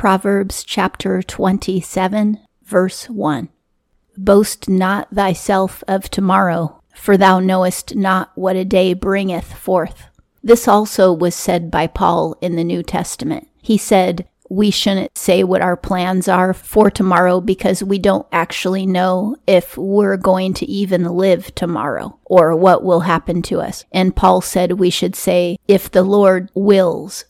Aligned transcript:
Proverbs 0.00 0.64
chapter 0.64 1.20
27, 1.20 2.38
verse 2.62 3.10
1. 3.10 3.50
Boast 4.16 4.66
not 4.66 5.14
thyself 5.14 5.84
of 5.86 6.08
tomorrow, 6.08 6.82
for 6.94 7.18
thou 7.18 7.38
knowest 7.38 7.94
not 7.94 8.32
what 8.34 8.56
a 8.56 8.64
day 8.64 8.94
bringeth 8.94 9.52
forth. 9.52 10.04
This 10.42 10.66
also 10.66 11.12
was 11.12 11.34
said 11.34 11.70
by 11.70 11.86
Paul 11.86 12.34
in 12.40 12.56
the 12.56 12.64
New 12.64 12.82
Testament. 12.82 13.48
He 13.60 13.76
said, 13.76 14.26
we 14.48 14.70
shouldn't 14.70 15.18
say 15.18 15.44
what 15.44 15.60
our 15.60 15.76
plans 15.76 16.28
are 16.28 16.54
for 16.54 16.90
tomorrow 16.90 17.42
because 17.42 17.84
we 17.84 17.98
don't 17.98 18.26
actually 18.32 18.86
know 18.86 19.36
if 19.46 19.76
we're 19.76 20.16
going 20.16 20.54
to 20.54 20.66
even 20.66 21.04
live 21.04 21.54
tomorrow 21.54 22.18
or 22.24 22.56
what 22.56 22.82
will 22.82 23.00
happen 23.00 23.42
to 23.42 23.60
us. 23.60 23.84
And 23.92 24.16
Paul 24.16 24.40
said 24.40 24.72
we 24.80 24.88
should 24.88 25.14
say, 25.14 25.58
if 25.68 25.90
the 25.90 26.04
Lord 26.04 26.50
wills. 26.54 27.26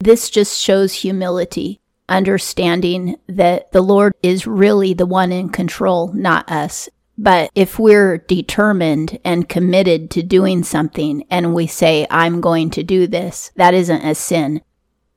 This 0.00 0.30
just 0.30 0.60
shows 0.60 0.94
humility, 0.94 1.78
understanding 2.16 3.16
that 3.28 3.72
the 3.72 3.82
Lord 3.82 4.14
is 4.22 4.46
really 4.46 4.94
the 4.94 5.06
one 5.06 5.32
in 5.32 5.48
control, 5.48 6.12
not 6.12 6.50
us. 6.50 6.88
But 7.18 7.50
if 7.54 7.78
we're 7.78 8.18
determined 8.18 9.18
and 9.24 9.48
committed 9.48 10.10
to 10.12 10.22
doing 10.22 10.64
something 10.64 11.24
and 11.30 11.54
we 11.54 11.66
say, 11.66 12.06
I'm 12.10 12.40
going 12.40 12.70
to 12.70 12.82
do 12.82 13.06
this, 13.06 13.50
that 13.56 13.74
isn't 13.74 14.04
a 14.04 14.14
sin. 14.14 14.62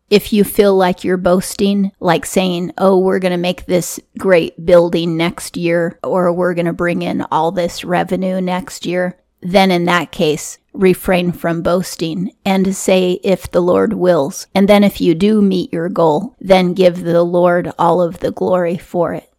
If 0.09 0.31
you 0.31 0.43
feel 0.43 0.75
like 0.75 1.03
you're 1.03 1.17
boasting, 1.17 1.91
like 1.99 2.25
saying, 2.25 2.73
oh, 2.77 2.99
we're 2.99 3.19
going 3.19 3.31
to 3.31 3.37
make 3.37 3.65
this 3.65 3.99
great 4.19 4.65
building 4.65 5.17
next 5.17 5.57
year, 5.57 5.97
or 6.03 6.31
we're 6.31 6.53
going 6.53 6.67
to 6.67 6.73
bring 6.73 7.01
in 7.01 7.25
all 7.31 7.51
this 7.51 7.83
revenue 7.83 8.39
next 8.39 8.85
year, 8.85 9.17
then 9.41 9.71
in 9.71 9.85
that 9.85 10.11
case, 10.11 10.59
refrain 10.79 11.31
from 11.31 11.61
boasting 11.61 12.35
and 12.45 12.75
say, 12.75 13.19
if 13.23 13.49
the 13.49 13.61
Lord 13.61 13.93
wills. 13.93 14.47
And 14.53 14.67
then 14.67 14.83
if 14.83 15.01
you 15.01 15.15
do 15.15 15.41
meet 15.41 15.73
your 15.73 15.89
goal, 15.89 16.35
then 16.39 16.73
give 16.73 17.03
the 17.03 17.23
Lord 17.23 17.71
all 17.77 18.01
of 18.01 18.19
the 18.19 18.31
glory 18.31 18.77
for 18.77 19.13
it. 19.13 19.31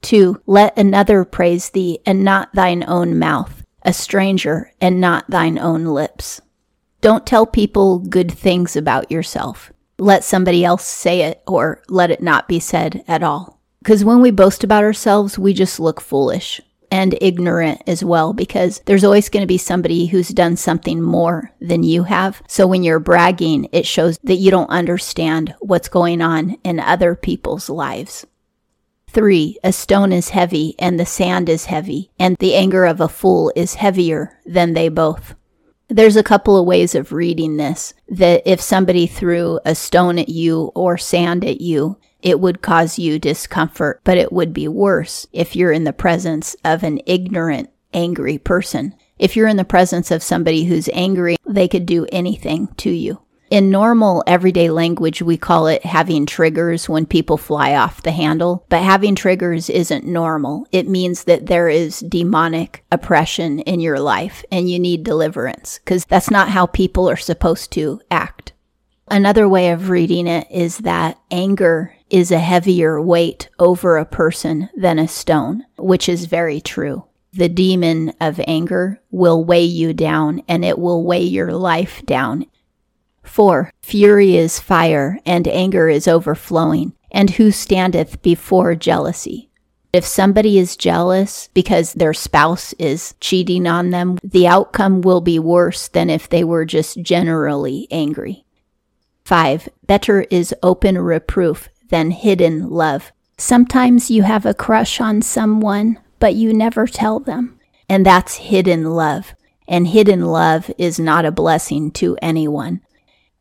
Two, 0.00 0.40
let 0.46 0.76
another 0.76 1.24
praise 1.24 1.70
thee 1.70 2.00
and 2.04 2.24
not 2.24 2.52
thine 2.54 2.84
own 2.86 3.18
mouth, 3.18 3.64
a 3.82 3.92
stranger 3.92 4.72
and 4.80 5.00
not 5.00 5.30
thine 5.30 5.58
own 5.58 5.84
lips. 5.84 6.40
Don't 7.00 7.26
tell 7.26 7.46
people 7.46 7.98
good 7.98 8.30
things 8.30 8.76
about 8.76 9.10
yourself 9.10 9.72
let 10.02 10.24
somebody 10.24 10.64
else 10.64 10.84
say 10.84 11.20
it 11.22 11.42
or 11.46 11.82
let 11.88 12.10
it 12.10 12.22
not 12.22 12.48
be 12.48 12.58
said 12.58 13.04
at 13.06 13.22
all. 13.22 13.60
Because 13.80 14.04
when 14.04 14.20
we 14.20 14.30
boast 14.30 14.64
about 14.64 14.84
ourselves, 14.84 15.38
we 15.38 15.52
just 15.52 15.80
look 15.80 16.00
foolish 16.00 16.60
and 16.92 17.16
ignorant 17.22 17.82
as 17.86 18.04
well, 18.04 18.34
because 18.34 18.82
there's 18.84 19.02
always 19.02 19.30
going 19.30 19.40
to 19.40 19.46
be 19.46 19.56
somebody 19.56 20.06
who's 20.06 20.28
done 20.28 20.56
something 20.56 21.00
more 21.00 21.50
than 21.58 21.82
you 21.82 22.02
have. 22.02 22.42
So 22.46 22.66
when 22.66 22.82
you're 22.82 23.00
bragging, 23.00 23.70
it 23.72 23.86
shows 23.86 24.18
that 24.24 24.36
you 24.36 24.50
don't 24.50 24.68
understand 24.68 25.54
what's 25.60 25.88
going 25.88 26.20
on 26.20 26.58
in 26.62 26.78
other 26.78 27.14
people's 27.14 27.70
lives. 27.70 28.26
Three, 29.08 29.58
a 29.64 29.72
stone 29.72 30.12
is 30.12 30.28
heavy 30.28 30.74
and 30.78 31.00
the 31.00 31.06
sand 31.06 31.48
is 31.48 31.64
heavy, 31.64 32.10
and 32.18 32.36
the 32.38 32.54
anger 32.54 32.84
of 32.84 33.00
a 33.00 33.08
fool 33.08 33.50
is 33.56 33.76
heavier 33.76 34.38
than 34.44 34.74
they 34.74 34.90
both. 34.90 35.34
There's 35.88 36.16
a 36.16 36.22
couple 36.22 36.58
of 36.58 36.66
ways 36.66 36.94
of 36.94 37.12
reading 37.12 37.56
this 37.56 37.94
that 38.08 38.42
if 38.44 38.60
somebody 38.60 39.06
threw 39.06 39.60
a 39.64 39.74
stone 39.74 40.18
at 40.18 40.28
you 40.28 40.72
or 40.74 40.98
sand 40.98 41.42
at 41.42 41.62
you, 41.62 41.98
it 42.22 42.40
would 42.40 42.62
cause 42.62 42.98
you 42.98 43.18
discomfort, 43.18 44.00
but 44.04 44.16
it 44.16 44.32
would 44.32 44.52
be 44.52 44.68
worse 44.68 45.26
if 45.32 45.54
you're 45.54 45.72
in 45.72 45.84
the 45.84 45.92
presence 45.92 46.56
of 46.64 46.82
an 46.82 47.00
ignorant, 47.06 47.70
angry 47.92 48.38
person. 48.38 48.94
If 49.18 49.36
you're 49.36 49.48
in 49.48 49.56
the 49.56 49.64
presence 49.64 50.10
of 50.10 50.22
somebody 50.22 50.64
who's 50.64 50.88
angry, 50.92 51.36
they 51.46 51.68
could 51.68 51.86
do 51.86 52.06
anything 52.10 52.68
to 52.78 52.90
you. 52.90 53.20
In 53.50 53.70
normal 53.70 54.24
everyday 54.26 54.70
language, 54.70 55.20
we 55.20 55.36
call 55.36 55.66
it 55.66 55.84
having 55.84 56.24
triggers 56.24 56.88
when 56.88 57.04
people 57.04 57.36
fly 57.36 57.74
off 57.74 58.02
the 58.02 58.10
handle, 58.10 58.64
but 58.70 58.82
having 58.82 59.14
triggers 59.14 59.68
isn't 59.68 60.06
normal. 60.06 60.66
It 60.72 60.88
means 60.88 61.24
that 61.24 61.46
there 61.46 61.68
is 61.68 62.00
demonic 62.00 62.82
oppression 62.90 63.58
in 63.58 63.80
your 63.80 64.00
life 64.00 64.42
and 64.50 64.70
you 64.70 64.78
need 64.78 65.04
deliverance 65.04 65.80
because 65.84 66.06
that's 66.06 66.30
not 66.30 66.48
how 66.48 66.64
people 66.64 67.10
are 67.10 67.16
supposed 67.16 67.72
to 67.72 68.00
act. 68.10 68.54
Another 69.08 69.46
way 69.46 69.68
of 69.68 69.90
reading 69.90 70.26
it 70.26 70.46
is 70.50 70.78
that 70.78 71.18
anger 71.30 71.94
is 72.12 72.30
a 72.30 72.38
heavier 72.38 73.00
weight 73.00 73.48
over 73.58 73.96
a 73.96 74.04
person 74.04 74.68
than 74.76 75.00
a 75.00 75.08
stone, 75.08 75.64
which 75.76 76.08
is 76.08 76.26
very 76.26 76.60
true. 76.60 77.04
The 77.32 77.48
demon 77.48 78.12
of 78.20 78.40
anger 78.46 79.00
will 79.10 79.44
weigh 79.44 79.64
you 79.64 79.94
down 79.94 80.42
and 80.46 80.64
it 80.64 80.78
will 80.78 81.02
weigh 81.04 81.24
your 81.24 81.52
life 81.52 82.04
down 82.06 82.46
4. 83.24 83.70
Fury 83.82 84.36
is 84.36 84.58
fire, 84.58 85.18
and 85.24 85.46
anger 85.48 85.88
is 85.88 86.08
overflowing. 86.08 86.92
And 87.10 87.30
who 87.30 87.50
standeth 87.50 88.22
before 88.22 88.74
jealousy? 88.74 89.50
If 89.92 90.04
somebody 90.04 90.58
is 90.58 90.76
jealous 90.76 91.48
because 91.52 91.92
their 91.92 92.14
spouse 92.14 92.72
is 92.74 93.14
cheating 93.20 93.66
on 93.66 93.90
them, 93.90 94.18
the 94.24 94.46
outcome 94.46 95.02
will 95.02 95.20
be 95.20 95.38
worse 95.38 95.88
than 95.88 96.08
if 96.08 96.28
they 96.28 96.44
were 96.44 96.64
just 96.64 97.02
generally 97.02 97.86
angry. 97.90 98.44
5. 99.24 99.68
Better 99.86 100.22
is 100.30 100.54
open 100.62 100.98
reproof 100.98 101.68
than 101.92 102.10
hidden 102.10 102.70
love. 102.70 103.12
Sometimes 103.36 104.10
you 104.10 104.22
have 104.22 104.46
a 104.46 104.54
crush 104.54 105.00
on 105.00 105.20
someone, 105.20 106.00
but 106.18 106.34
you 106.34 106.52
never 106.52 106.86
tell 106.86 107.20
them. 107.20 107.60
And 107.88 108.04
that's 108.04 108.36
hidden 108.36 108.94
love. 108.94 109.34
And 109.68 109.86
hidden 109.86 110.24
love 110.24 110.70
is 110.78 110.98
not 110.98 111.26
a 111.26 111.30
blessing 111.30 111.90
to 111.92 112.16
anyone. 112.22 112.80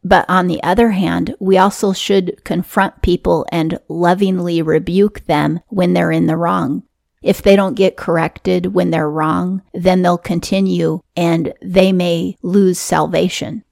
But 0.03 0.25
on 0.28 0.47
the 0.47 0.62
other 0.63 0.91
hand, 0.91 1.34
we 1.39 1.57
also 1.57 1.94
should 1.94 2.44
confront 2.44 3.01
people 3.01 3.45
and 3.51 3.79
lovingly 3.88 4.62
rebuke 4.62 5.22
them 5.28 5.62
when 5.68 5.94
they're 5.94 6.12
in 6.12 6.25
the 6.25 6.38
wrong. 6.38 6.83
If 7.22 7.41
they 7.41 7.56
don't 7.56 7.75
get 7.75 7.95
corrected 7.95 8.73
when 8.73 8.89
they're 8.89 9.09
wrong, 9.09 9.62
then 9.73 10.01
they'll 10.01 10.18
continue 10.18 11.01
and 11.16 11.53
they 11.62 11.94
may 11.94 12.35
lose 12.41 12.79
salvation. 12.79 13.63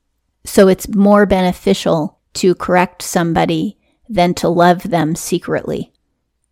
So 0.46 0.68
it's 0.68 0.88
more 0.88 1.26
beneficial 1.26 2.20
to 2.36 2.56
correct 2.56 3.02
somebody 3.02 3.79
than 4.10 4.34
to 4.34 4.50
love 4.50 4.84
them 4.84 5.16
secretly. 5.16 5.94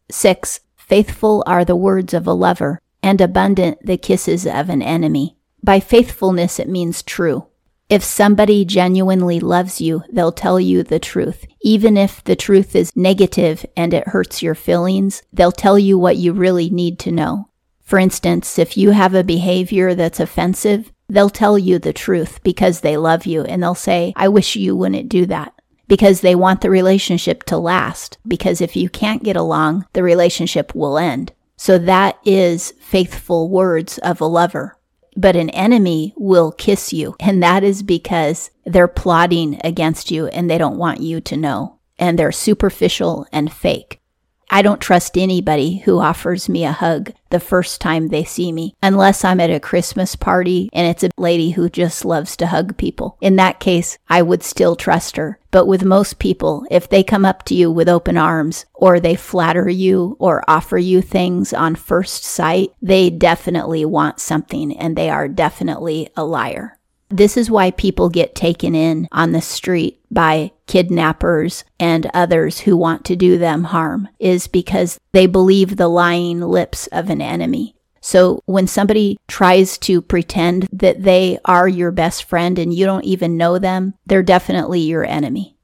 Six, 0.10 0.62
faithful 0.78 1.44
are 1.46 1.66
the 1.66 1.76
words 1.76 2.14
of 2.14 2.28
a 2.28 2.34
lover 2.34 2.80
and 3.04 3.20
abundant 3.20 3.86
the 3.86 3.98
kisses 3.98 4.46
of 4.46 4.70
an 4.70 4.82
enemy. 4.82 5.36
By 5.64 5.80
faithfulness, 5.80 6.60
it 6.60 6.70
means 6.70 7.04
true. 7.04 7.48
If 7.90 8.04
somebody 8.04 8.66
genuinely 8.66 9.40
loves 9.40 9.80
you, 9.80 10.04
they'll 10.12 10.34
tell 10.34 10.60
you 10.60 10.84
the 10.84 11.00
truth. 11.00 11.46
Even 11.62 11.96
if 11.96 12.22
the 12.24 12.36
truth 12.36 12.76
is 12.76 12.96
negative 12.96 13.66
and 13.78 13.94
it 13.94 14.10
hurts 14.10 14.44
your 14.44 14.56
feelings, 14.56 15.24
they'll 15.32 15.54
tell 15.54 15.80
you 15.80 15.98
what 15.98 16.18
you 16.18 16.34
really 16.34 16.70
need 16.70 17.00
to 17.00 17.12
know. 17.12 17.50
For 17.82 17.98
instance, 17.98 18.60
if 18.60 18.76
you 18.76 18.92
have 18.92 19.14
a 19.14 19.24
behavior 19.24 19.96
that's 19.96 20.20
offensive, 20.20 20.92
they'll 21.08 21.30
tell 21.30 21.58
you 21.58 21.80
the 21.80 21.94
truth 21.94 22.44
because 22.44 22.82
they 22.82 22.98
love 22.98 23.26
you 23.26 23.44
and 23.44 23.64
they'll 23.64 23.76
say, 23.76 24.12
I 24.18 24.28
wish 24.28 24.58
you 24.58 24.76
wouldn't 24.76 25.08
do 25.08 25.26
that. 25.28 25.54
Because 25.88 26.22
they 26.22 26.36
want 26.36 26.62
the 26.62 26.70
relationship 26.70 27.44
to 27.46 27.58
last. 27.58 28.18
Because 28.28 28.62
if 28.62 28.76
you 28.76 28.90
can't 28.90 29.24
get 29.24 29.36
along, 29.36 29.86
the 29.94 30.04
relationship 30.04 30.76
will 30.76 30.98
end. 30.98 31.34
So 31.56 31.78
that 31.78 32.20
is 32.26 32.74
faithful 32.80 33.50
words 33.50 33.98
of 34.00 34.22
a 34.22 34.26
lover 34.26 34.78
but 35.18 35.36
an 35.36 35.50
enemy 35.50 36.14
will 36.16 36.52
kiss 36.52 36.94
you. 36.94 37.16
And 37.20 37.42
that 37.42 37.64
is 37.64 37.82
because 37.84 38.52
they're 38.66 38.88
plotting 38.88 39.60
against 39.64 40.12
you 40.12 40.28
and 40.28 40.50
they 40.50 40.60
don't 40.60 40.78
want 40.78 41.02
you 41.02 41.20
to 41.22 41.36
know. 41.36 41.80
And 41.98 42.18
they're 42.18 42.32
superficial 42.32 43.26
and 43.32 43.52
fake. 43.52 44.00
I 44.50 44.62
don't 44.62 44.80
trust 44.82 45.18
anybody 45.18 45.78
who 45.80 46.00
offers 46.00 46.48
me 46.48 46.64
a 46.64 46.72
hug 46.72 47.12
the 47.30 47.40
first 47.40 47.82
time 47.82 48.08
they 48.08 48.24
see 48.24 48.52
me, 48.52 48.76
unless 48.82 49.26
I'm 49.26 49.42
at 49.42 49.52
a 49.52 49.60
Christmas 49.60 50.16
party 50.16 50.70
and 50.72 50.88
it's 50.88 51.04
a 51.04 51.10
lady 51.18 51.52
who 51.52 51.70
just 51.70 52.06
loves 52.06 52.38
to 52.38 52.48
hug 52.48 52.78
people. 52.78 53.18
In 53.20 53.36
that 53.36 53.60
case, 53.60 53.98
I 54.10 54.22
would 54.22 54.44
still 54.44 54.76
trust 54.76 55.18
her. 55.18 55.40
But 55.52 55.66
with 55.66 55.84
most 55.84 56.20
people, 56.20 56.66
if 56.72 56.88
they 56.88 57.04
come 57.04 57.26
up 57.26 57.44
to 57.46 57.56
you 57.56 57.72
with 57.72 57.90
open 57.90 58.18
arms 58.18 58.66
or 58.74 59.00
they 59.00 59.16
flatter 59.16 59.68
you 59.70 60.16
or 60.20 60.44
offer 60.48 60.78
you 60.78 61.02
things 61.02 61.54
on 61.54 61.76
first 61.76 62.24
sight, 62.24 62.72
they 62.82 63.10
definitely 63.10 63.84
want 63.84 64.20
something 64.20 64.78
and 64.78 64.96
they 64.96 65.10
are 65.10 65.28
definitely 65.28 66.10
a 66.16 66.24
liar. 66.24 66.77
This 67.10 67.38
is 67.38 67.50
why 67.50 67.72
people 67.72 68.10
get 68.10 68.36
taken 68.36 68.76
in 68.76 69.08
on 69.12 69.32
the 69.32 69.42
street 69.42 70.02
by 70.12 70.52
kidnappers 70.66 71.64
and 71.80 72.10
others 72.14 72.60
who 72.60 72.76
want 72.76 73.06
to 73.06 73.16
do 73.16 73.38
them 73.38 73.66
harm 73.66 74.10
is 74.20 74.48
because 74.48 75.00
they 75.14 75.26
believe 75.26 75.78
the 75.78 75.88
lying 75.88 76.42
lips 76.42 76.88
of 76.88 77.10
an 77.10 77.22
enemy. 77.22 77.76
So 78.02 78.42
when 78.46 78.68
somebody 78.68 79.18
tries 79.28 79.78
to 79.80 80.02
pretend 80.02 80.68
that 80.72 81.04
they 81.04 81.40
are 81.46 81.68
your 81.68 81.92
best 81.92 82.24
friend 82.26 82.60
and 82.60 82.74
you 82.74 82.86
don't 82.86 83.06
even 83.06 83.38
know 83.38 83.58
them, 83.58 83.94
they're 84.06 84.24
definitely 84.24 84.82
your 84.82 85.06
enemy. 85.06 85.58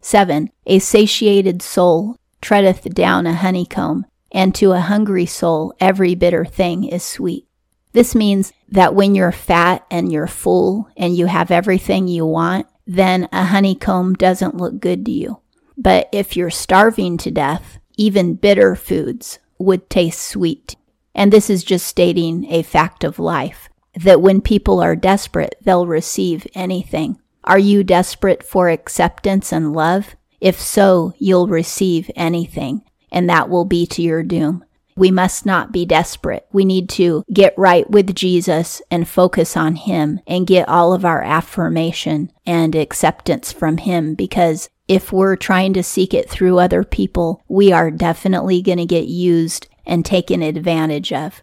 7. 0.00 0.50
A 0.66 0.78
satiated 0.78 1.62
soul 1.62 2.16
treadeth 2.40 2.94
down 2.94 3.26
a 3.26 3.34
honeycomb, 3.34 4.06
and 4.32 4.54
to 4.54 4.72
a 4.72 4.80
hungry 4.80 5.26
soul 5.26 5.74
every 5.80 6.14
bitter 6.14 6.44
thing 6.44 6.84
is 6.84 7.02
sweet. 7.02 7.46
This 7.92 8.14
means 8.14 8.52
that 8.70 8.94
when 8.94 9.14
you're 9.14 9.32
fat 9.32 9.86
and 9.90 10.12
you're 10.12 10.26
full 10.26 10.88
and 10.96 11.16
you 11.16 11.26
have 11.26 11.50
everything 11.50 12.08
you 12.08 12.26
want, 12.26 12.66
then 12.86 13.28
a 13.32 13.44
honeycomb 13.44 14.14
doesn't 14.14 14.56
look 14.56 14.80
good 14.80 15.04
to 15.06 15.10
you. 15.10 15.40
But 15.76 16.08
if 16.12 16.36
you're 16.36 16.50
starving 16.50 17.18
to 17.18 17.30
death, 17.30 17.78
even 17.96 18.34
bitter 18.34 18.74
foods 18.74 19.38
would 19.58 19.88
taste 19.90 20.20
sweet. 20.20 20.76
And 21.14 21.32
this 21.32 21.50
is 21.50 21.64
just 21.64 21.86
stating 21.86 22.50
a 22.50 22.62
fact 22.62 23.04
of 23.04 23.18
life 23.18 23.68
that 23.94 24.20
when 24.20 24.40
people 24.40 24.80
are 24.80 24.96
desperate, 24.96 25.56
they'll 25.62 25.86
receive 25.86 26.46
anything. 26.54 27.18
Are 27.44 27.58
you 27.58 27.82
desperate 27.82 28.42
for 28.42 28.68
acceptance 28.68 29.52
and 29.52 29.72
love? 29.72 30.14
If 30.40 30.60
so, 30.60 31.14
you'll 31.18 31.48
receive 31.48 32.10
anything, 32.14 32.82
and 33.10 33.28
that 33.28 33.48
will 33.48 33.64
be 33.64 33.86
to 33.86 34.02
your 34.02 34.22
doom. 34.22 34.64
We 34.98 35.12
must 35.12 35.46
not 35.46 35.70
be 35.70 35.86
desperate. 35.86 36.48
We 36.52 36.64
need 36.64 36.88
to 36.90 37.24
get 37.32 37.56
right 37.56 37.88
with 37.88 38.16
Jesus 38.16 38.82
and 38.90 39.08
focus 39.08 39.56
on 39.56 39.76
Him 39.76 40.18
and 40.26 40.44
get 40.44 40.68
all 40.68 40.92
of 40.92 41.04
our 41.04 41.22
affirmation 41.22 42.32
and 42.44 42.74
acceptance 42.74 43.52
from 43.52 43.76
Him 43.76 44.16
because 44.16 44.68
if 44.88 45.12
we're 45.12 45.36
trying 45.36 45.72
to 45.74 45.84
seek 45.84 46.12
it 46.12 46.28
through 46.28 46.58
other 46.58 46.82
people, 46.82 47.44
we 47.46 47.70
are 47.70 47.92
definitely 47.92 48.60
going 48.60 48.78
to 48.78 48.86
get 48.86 49.06
used 49.06 49.68
and 49.86 50.04
taken 50.04 50.42
advantage 50.42 51.12
of. 51.12 51.42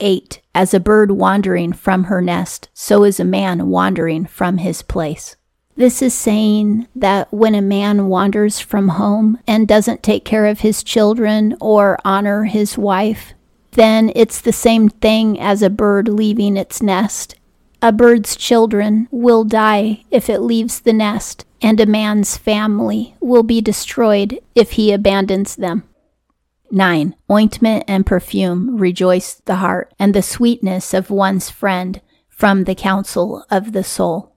8. 0.00 0.40
As 0.52 0.74
a 0.74 0.80
bird 0.80 1.12
wandering 1.12 1.72
from 1.72 2.04
her 2.04 2.20
nest, 2.20 2.68
so 2.74 3.04
is 3.04 3.20
a 3.20 3.24
man 3.24 3.68
wandering 3.68 4.26
from 4.26 4.58
his 4.58 4.82
place. 4.82 5.36
This 5.74 6.02
is 6.02 6.12
saying 6.12 6.86
that 6.94 7.32
when 7.32 7.54
a 7.54 7.62
man 7.62 8.08
wanders 8.08 8.60
from 8.60 8.88
home 8.88 9.38
and 9.46 9.66
doesn't 9.66 10.02
take 10.02 10.24
care 10.24 10.46
of 10.46 10.60
his 10.60 10.82
children 10.82 11.56
or 11.60 11.98
honor 12.04 12.44
his 12.44 12.76
wife, 12.76 13.32
then 13.72 14.12
it's 14.14 14.40
the 14.40 14.52
same 14.52 14.90
thing 14.90 15.40
as 15.40 15.62
a 15.62 15.70
bird 15.70 16.08
leaving 16.08 16.58
its 16.58 16.82
nest. 16.82 17.36
A 17.80 17.90
bird's 17.90 18.36
children 18.36 19.08
will 19.10 19.44
die 19.44 20.04
if 20.10 20.28
it 20.28 20.40
leaves 20.40 20.80
the 20.80 20.92
nest, 20.92 21.46
and 21.62 21.80
a 21.80 21.86
man's 21.86 22.36
family 22.36 23.16
will 23.20 23.42
be 23.42 23.60
destroyed 23.60 24.38
if 24.54 24.72
he 24.72 24.92
abandons 24.92 25.56
them. 25.56 25.84
9. 26.70 27.14
Ointment 27.30 27.84
and 27.88 28.06
perfume 28.06 28.76
rejoice 28.76 29.34
the 29.46 29.56
heart, 29.56 29.92
and 29.98 30.14
the 30.14 30.22
sweetness 30.22 30.92
of 30.92 31.10
one's 31.10 31.50
friend 31.50 32.00
from 32.28 32.64
the 32.64 32.74
counsel 32.74 33.44
of 33.50 33.72
the 33.72 33.84
soul. 33.84 34.31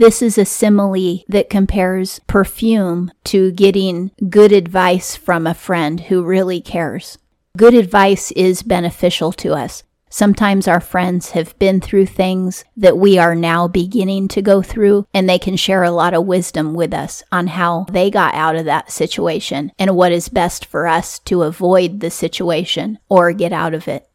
This 0.00 0.22
is 0.22 0.38
a 0.38 0.46
simile 0.46 1.24
that 1.28 1.50
compares 1.50 2.20
perfume 2.20 3.12
to 3.24 3.52
getting 3.52 4.12
good 4.30 4.50
advice 4.50 5.14
from 5.14 5.46
a 5.46 5.52
friend 5.52 6.00
who 6.00 6.24
really 6.24 6.62
cares. 6.62 7.18
Good 7.54 7.74
advice 7.74 8.30
is 8.30 8.62
beneficial 8.62 9.30
to 9.32 9.52
us. 9.52 9.82
Sometimes 10.08 10.66
our 10.66 10.80
friends 10.80 11.32
have 11.32 11.56
been 11.58 11.82
through 11.82 12.06
things 12.06 12.64
that 12.78 12.96
we 12.96 13.18
are 13.18 13.34
now 13.34 13.68
beginning 13.68 14.28
to 14.28 14.40
go 14.40 14.62
through, 14.62 15.06
and 15.12 15.28
they 15.28 15.38
can 15.38 15.56
share 15.56 15.82
a 15.82 15.90
lot 15.90 16.14
of 16.14 16.24
wisdom 16.24 16.72
with 16.72 16.94
us 16.94 17.22
on 17.30 17.48
how 17.48 17.84
they 17.92 18.10
got 18.10 18.34
out 18.34 18.56
of 18.56 18.64
that 18.64 18.90
situation 18.90 19.70
and 19.78 19.94
what 19.94 20.12
is 20.12 20.30
best 20.30 20.64
for 20.64 20.86
us 20.86 21.18
to 21.18 21.42
avoid 21.42 22.00
the 22.00 22.10
situation 22.10 22.98
or 23.10 23.34
get 23.34 23.52
out 23.52 23.74
of 23.74 23.86
it. 23.86 24.09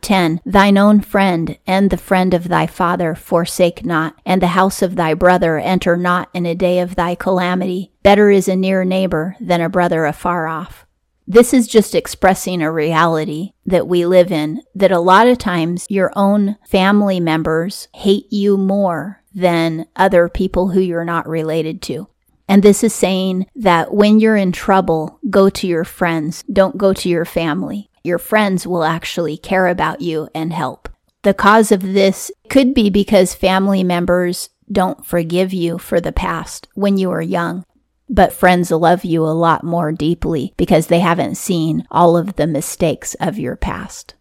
10. 0.00 0.40
Thine 0.44 0.78
own 0.78 1.00
friend 1.00 1.58
and 1.66 1.90
the 1.90 1.96
friend 1.96 2.34
of 2.34 2.48
thy 2.48 2.66
father 2.66 3.14
forsake 3.14 3.84
not, 3.84 4.20
and 4.24 4.40
the 4.40 4.48
house 4.48 4.82
of 4.82 4.96
thy 4.96 5.14
brother 5.14 5.58
enter 5.58 5.96
not 5.96 6.28
in 6.34 6.46
a 6.46 6.54
day 6.54 6.78
of 6.78 6.94
thy 6.94 7.14
calamity. 7.14 7.92
Better 8.02 8.30
is 8.30 8.48
a 8.48 8.56
near 8.56 8.84
neighbor 8.84 9.36
than 9.40 9.60
a 9.60 9.68
brother 9.68 10.04
afar 10.04 10.46
off. 10.46 10.86
This 11.26 11.54
is 11.54 11.68
just 11.68 11.94
expressing 11.94 12.60
a 12.60 12.72
reality 12.72 13.52
that 13.64 13.86
we 13.86 14.04
live 14.04 14.32
in, 14.32 14.62
that 14.74 14.90
a 14.90 14.98
lot 14.98 15.28
of 15.28 15.38
times 15.38 15.86
your 15.88 16.10
own 16.16 16.56
family 16.66 17.20
members 17.20 17.86
hate 17.94 18.32
you 18.32 18.56
more 18.56 19.22
than 19.32 19.86
other 19.94 20.28
people 20.28 20.70
who 20.70 20.80
you're 20.80 21.04
not 21.04 21.28
related 21.28 21.82
to. 21.82 22.08
And 22.48 22.64
this 22.64 22.82
is 22.82 22.92
saying 22.92 23.46
that 23.54 23.94
when 23.94 24.18
you're 24.18 24.34
in 24.34 24.50
trouble, 24.50 25.20
go 25.30 25.48
to 25.50 25.68
your 25.68 25.84
friends, 25.84 26.42
don't 26.52 26.76
go 26.76 26.92
to 26.92 27.08
your 27.08 27.24
family 27.24 27.89
your 28.02 28.18
friends 28.18 28.66
will 28.66 28.84
actually 28.84 29.36
care 29.36 29.66
about 29.66 30.00
you 30.00 30.28
and 30.34 30.52
help. 30.52 30.88
The 31.22 31.34
cause 31.34 31.70
of 31.70 31.82
this 31.82 32.30
could 32.48 32.72
be 32.72 32.88
because 32.88 33.34
family 33.34 33.84
members 33.84 34.48
don't 34.72 35.04
forgive 35.04 35.52
you 35.52 35.78
for 35.78 36.00
the 36.00 36.12
past 36.12 36.68
when 36.74 36.96
you 36.96 37.10
were 37.10 37.20
young. 37.20 37.64
But 38.08 38.32
friends 38.32 38.70
love 38.70 39.04
you 39.04 39.24
a 39.24 39.28
lot 39.28 39.62
more 39.62 39.92
deeply 39.92 40.54
because 40.56 40.86
they 40.86 41.00
haven't 41.00 41.36
seen 41.36 41.86
all 41.90 42.16
of 42.16 42.36
the 42.36 42.46
mistakes 42.46 43.14
of 43.20 43.38
your 43.38 43.54
past. 43.56 44.14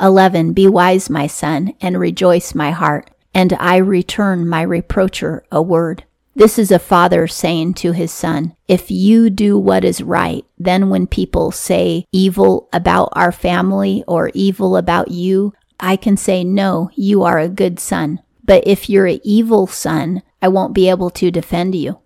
11. 0.00 0.52
Be 0.52 0.68
wise, 0.68 1.08
my 1.08 1.26
son, 1.26 1.74
and 1.80 1.98
rejoice, 1.98 2.54
my 2.54 2.70
heart, 2.70 3.10
and 3.34 3.52
I 3.54 3.76
return 3.76 4.48
my 4.48 4.64
reproacher 4.64 5.42
a 5.50 5.62
word. 5.62 6.04
This 6.36 6.58
is 6.58 6.70
a 6.70 6.78
father 6.78 7.26
saying 7.26 7.74
to 7.74 7.92
his 7.92 8.12
son, 8.12 8.54
if 8.68 8.90
you 8.90 9.30
do 9.30 9.58
what 9.58 9.86
is 9.86 10.02
right, 10.02 10.44
then 10.58 10.90
when 10.90 11.06
people 11.06 11.50
say 11.50 12.04
evil 12.12 12.68
about 12.74 13.08
our 13.12 13.32
family 13.32 14.04
or 14.06 14.30
evil 14.34 14.76
about 14.76 15.10
you, 15.10 15.54
I 15.80 15.96
can 15.96 16.18
say, 16.18 16.44
no, 16.44 16.90
you 16.94 17.22
are 17.22 17.38
a 17.38 17.48
good 17.48 17.80
son. 17.80 18.20
But 18.44 18.66
if 18.66 18.90
you're 18.90 19.06
an 19.06 19.20
evil 19.24 19.66
son, 19.66 20.22
I 20.42 20.48
won't 20.48 20.74
be 20.74 20.90
able 20.90 21.08
to 21.08 21.30
defend 21.30 21.74
you. 21.74 22.00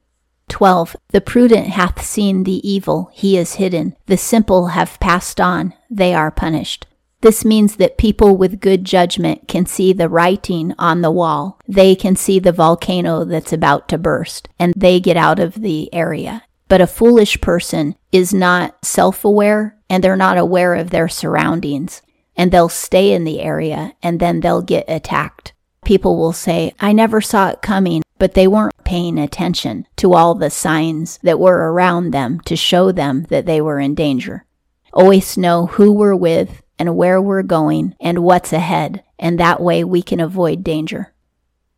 12. 0.48 0.94
The 1.08 1.20
prudent 1.20 1.66
hath 1.66 2.00
seen 2.00 2.44
the 2.44 2.66
evil, 2.68 3.10
he 3.12 3.36
is 3.36 3.54
hidden. 3.54 3.96
The 4.06 4.16
simple 4.16 4.68
have 4.68 5.00
passed 5.00 5.40
on, 5.40 5.74
they 5.90 6.14
are 6.14 6.30
punished. 6.30 6.86
This 7.22 7.44
means 7.44 7.76
that 7.76 7.98
people 7.98 8.36
with 8.36 8.60
good 8.60 8.84
judgment 8.84 9.46
can 9.46 9.66
see 9.66 9.92
the 9.92 10.08
writing 10.08 10.74
on 10.78 11.02
the 11.02 11.10
wall. 11.10 11.58
They 11.68 11.94
can 11.94 12.16
see 12.16 12.38
the 12.38 12.52
volcano 12.52 13.24
that's 13.24 13.52
about 13.52 13.88
to 13.88 13.98
burst 13.98 14.48
and 14.58 14.72
they 14.74 15.00
get 15.00 15.18
out 15.18 15.38
of 15.38 15.54
the 15.54 15.92
area. 15.92 16.44
But 16.68 16.80
a 16.80 16.86
foolish 16.86 17.40
person 17.40 17.96
is 18.10 18.32
not 18.32 18.84
self 18.84 19.24
aware 19.24 19.76
and 19.90 20.02
they're 20.02 20.16
not 20.16 20.38
aware 20.38 20.74
of 20.74 20.90
their 20.90 21.08
surroundings 21.08 22.00
and 22.36 22.50
they'll 22.50 22.70
stay 22.70 23.12
in 23.12 23.24
the 23.24 23.40
area 23.40 23.92
and 24.02 24.18
then 24.18 24.40
they'll 24.40 24.62
get 24.62 24.84
attacked. 24.88 25.52
People 25.84 26.16
will 26.16 26.32
say, 26.32 26.72
I 26.80 26.92
never 26.92 27.20
saw 27.20 27.48
it 27.48 27.60
coming, 27.60 28.02
but 28.18 28.34
they 28.34 28.46
weren't 28.46 28.84
paying 28.84 29.18
attention 29.18 29.86
to 29.96 30.14
all 30.14 30.34
the 30.34 30.48
signs 30.48 31.18
that 31.22 31.40
were 31.40 31.70
around 31.72 32.12
them 32.12 32.40
to 32.40 32.56
show 32.56 32.92
them 32.92 33.24
that 33.24 33.44
they 33.44 33.60
were 33.60 33.78
in 33.78 33.94
danger. 33.94 34.46
Always 34.92 35.36
know 35.36 35.66
who 35.66 35.92
we're 35.92 36.16
with 36.16 36.62
and 36.80 36.96
where 36.96 37.20
we're 37.20 37.42
going 37.42 37.94
and 38.00 38.24
what's 38.24 38.54
ahead, 38.54 39.04
and 39.18 39.38
that 39.38 39.60
way 39.60 39.84
we 39.84 40.02
can 40.02 40.18
avoid 40.18 40.64
danger. 40.64 41.12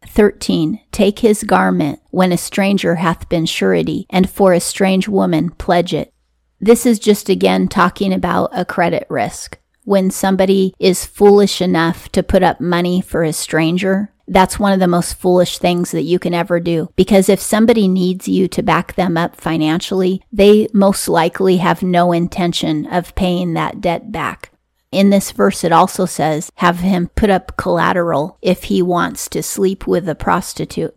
13. 0.07 0.81
Take 0.93 1.19
his 1.19 1.43
garment 1.43 2.01
when 2.11 2.31
a 2.31 2.39
stranger 2.39 2.95
hath 2.95 3.29
been 3.29 3.45
surety, 3.45 4.07
and 4.09 4.31
for 4.31 4.53
a 4.53 4.61
strange 4.61 5.09
woman 5.09 5.51
pledge 5.51 5.93
it. 5.93 6.15
This 6.61 6.87
is 6.87 7.01
just 7.01 7.29
again 7.29 7.67
talking 7.67 8.13
about 8.13 8.51
a 8.53 8.65
credit 8.65 9.05
risk. 9.11 9.59
When 9.83 10.13
somebody 10.13 10.73
is 10.79 11.05
foolish 11.05 11.61
enough 11.61 12.09
to 12.13 12.23
put 12.23 12.45
up 12.45 12.61
money 12.61 13.01
for 13.01 13.25
a 13.25 13.33
stranger, 13.33 14.13
that's 14.29 14.61
one 14.61 14.73
of 14.73 14.79
the 14.79 14.87
most 14.87 15.15
foolish 15.15 15.59
things 15.59 15.91
that 15.91 16.03
you 16.03 16.21
can 16.21 16.33
ever 16.33 16.61
do. 16.61 16.91
Because 16.95 17.29
if 17.29 17.41
somebody 17.41 17.89
needs 17.89 18.29
you 18.29 18.47
to 18.47 18.63
back 18.63 18.95
them 18.95 19.17
up 19.17 19.35
financially, 19.35 20.23
they 20.33 20.69
most 20.73 21.09
likely 21.09 21.57
have 21.57 21.83
no 21.83 22.13
intention 22.13 22.87
of 22.87 23.17
paying 23.17 23.55
that 23.55 23.81
debt 23.81 24.13
back. 24.13 24.52
In 24.93 25.09
this 25.09 25.33
verse, 25.33 25.65
it 25.65 25.73
also 25.73 26.05
says, 26.05 26.53
have 26.57 26.81
him 26.81 27.09
put 27.17 27.31
up 27.31 27.57
collateral 27.57 28.37
if 28.43 28.65
he 28.65 28.83
wants 28.83 29.27
to 29.31 29.43
sleep 29.43 29.87
with 29.87 30.07
a 30.07 30.15
prostitute. 30.15 30.95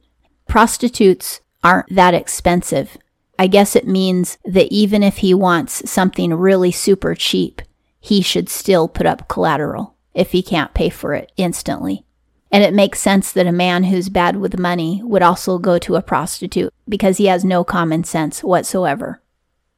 Prostitutes 0.47 1.39
aren't 1.63 1.95
that 1.95 2.13
expensive. 2.13 2.97
I 3.39 3.47
guess 3.47 3.75
it 3.75 3.87
means 3.87 4.37
that 4.45 4.71
even 4.71 5.01
if 5.01 5.17
he 5.17 5.33
wants 5.33 5.89
something 5.89 6.33
really 6.33 6.71
super 6.71 7.15
cheap, 7.15 7.61
he 7.99 8.21
should 8.21 8.49
still 8.49 8.87
put 8.87 9.07
up 9.07 9.29
collateral 9.29 9.95
if 10.13 10.31
he 10.31 10.43
can't 10.43 10.73
pay 10.73 10.89
for 10.89 11.13
it 11.13 11.31
instantly. 11.37 12.05
And 12.51 12.63
it 12.63 12.73
makes 12.73 12.99
sense 12.99 13.31
that 13.31 13.47
a 13.47 13.51
man 13.51 13.85
who's 13.85 14.09
bad 14.09 14.37
with 14.37 14.59
money 14.59 15.01
would 15.03 15.21
also 15.21 15.57
go 15.57 15.77
to 15.79 15.95
a 15.95 16.01
prostitute 16.01 16.73
because 16.87 17.17
he 17.17 17.25
has 17.25 17.43
no 17.43 17.63
common 17.63 18.03
sense 18.03 18.43
whatsoever. 18.43 19.21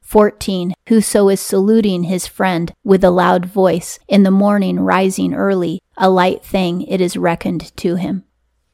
14. 0.08 0.72
Whoso 0.88 1.28
is 1.28 1.38
saluting 1.38 2.04
his 2.04 2.26
friend 2.26 2.72
with 2.82 3.04
a 3.04 3.10
loud 3.10 3.44
voice, 3.44 3.98
in 4.08 4.22
the 4.22 4.30
morning 4.30 4.80
rising 4.80 5.34
early, 5.34 5.82
a 5.98 6.08
light 6.08 6.42
thing 6.42 6.80
it 6.80 6.98
is 6.98 7.18
reckoned 7.18 7.76
to 7.76 7.96
him. 7.96 8.24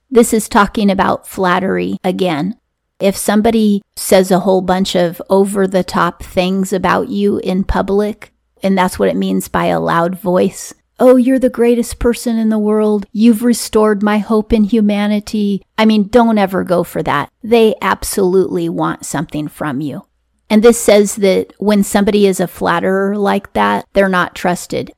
This 0.08 0.32
is 0.32 0.48
talking 0.48 0.90
about 0.92 1.26
flattery 1.26 1.96
again. 2.04 2.56
If 3.00 3.16
somebody 3.16 3.82
says 3.96 4.30
a 4.30 4.40
whole 4.40 4.60
bunch 4.60 4.94
of 4.94 5.20
over 5.28 5.66
the 5.66 5.82
top 5.82 6.22
things 6.22 6.72
about 6.72 7.08
you 7.08 7.38
in 7.38 7.64
public, 7.64 8.32
and 8.62 8.78
that's 8.78 8.96
what 8.96 9.08
it 9.08 9.16
means 9.16 9.48
by 9.48 9.66
a 9.66 9.80
loud 9.80 10.16
voice. 10.16 10.72
Oh, 11.00 11.16
you're 11.16 11.40
the 11.40 11.50
greatest 11.50 11.98
person 11.98 12.38
in 12.38 12.50
the 12.50 12.60
world. 12.60 13.06
You've 13.10 13.42
restored 13.42 14.04
my 14.04 14.18
hope 14.18 14.52
in 14.52 14.62
humanity. 14.62 15.64
I 15.76 15.84
mean, 15.84 16.06
don't 16.06 16.38
ever 16.38 16.62
go 16.62 16.84
for 16.84 17.02
that. 17.02 17.32
They 17.42 17.74
absolutely 17.82 18.68
want 18.68 19.04
something 19.04 19.48
from 19.48 19.80
you. 19.80 20.06
And 20.54 20.62
this 20.62 20.80
says 20.80 21.16
that 21.16 21.52
when 21.58 21.82
somebody 21.82 22.28
is 22.28 22.38
a 22.38 22.46
flatterer 22.46 23.18
like 23.18 23.54
that, 23.54 23.88
they're 23.92 24.08
not 24.08 24.36
trusted. 24.36 24.92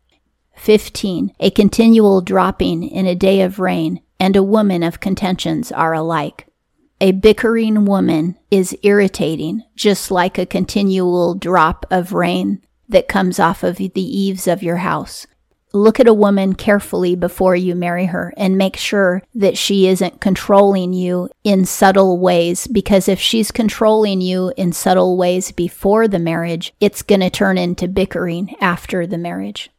15. 0.54 1.32
A 1.40 1.50
continual 1.50 2.20
dropping 2.20 2.82
in 2.82 3.06
a 3.06 3.14
day 3.14 3.40
of 3.40 3.58
rain 3.58 4.02
and 4.20 4.36
a 4.36 4.42
woman 4.42 4.82
of 4.82 5.00
contentions 5.00 5.72
are 5.72 5.94
alike. 5.94 6.46
A 7.00 7.12
bickering 7.12 7.86
woman 7.86 8.36
is 8.50 8.76
irritating, 8.82 9.62
just 9.74 10.10
like 10.10 10.36
a 10.36 10.44
continual 10.44 11.34
drop 11.34 11.86
of 11.90 12.12
rain 12.12 12.60
that 12.90 13.08
comes 13.08 13.40
off 13.40 13.62
of 13.62 13.78
the 13.78 13.90
eaves 13.94 14.46
of 14.46 14.62
your 14.62 14.76
house. 14.76 15.26
Look 15.76 16.00
at 16.00 16.08
a 16.08 16.14
woman 16.14 16.54
carefully 16.54 17.14
before 17.16 17.54
you 17.54 17.74
marry 17.74 18.06
her 18.06 18.32
and 18.38 18.56
make 18.56 18.78
sure 18.78 19.22
that 19.34 19.58
she 19.58 19.86
isn't 19.86 20.22
controlling 20.22 20.94
you 20.94 21.28
in 21.44 21.66
subtle 21.66 22.18
ways 22.18 22.66
because 22.66 23.08
if 23.10 23.20
she's 23.20 23.50
controlling 23.50 24.22
you 24.22 24.54
in 24.56 24.72
subtle 24.72 25.18
ways 25.18 25.52
before 25.52 26.08
the 26.08 26.18
marriage, 26.18 26.72
it's 26.80 27.02
going 27.02 27.20
to 27.20 27.28
turn 27.28 27.58
into 27.58 27.88
bickering 27.88 28.56
after 28.58 29.06
the 29.06 29.18
marriage. 29.18 29.70